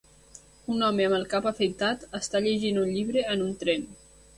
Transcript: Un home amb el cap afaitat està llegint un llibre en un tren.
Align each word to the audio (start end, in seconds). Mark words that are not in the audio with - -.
Un 0.75 0.85
home 0.87 1.05
amb 1.09 1.19
el 1.19 1.27
cap 1.35 1.51
afaitat 1.53 2.09
està 2.23 2.45
llegint 2.49 2.85
un 2.87 2.93
llibre 2.99 3.29
en 3.37 3.51
un 3.51 3.59
tren. 3.65 3.93